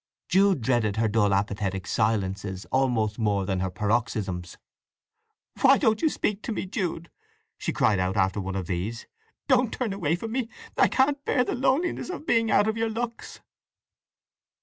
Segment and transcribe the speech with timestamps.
[0.27, 4.57] Jude dreaded her dull apathetic silences almost more than her paroxysms.
[5.61, 7.11] "Why don't you speak to me, Jude?"
[7.59, 9.05] she cried out, after one of these.
[9.47, 10.49] "Don't turn away from me!
[10.75, 13.41] I can't bear the loneliness of being out of your looks!"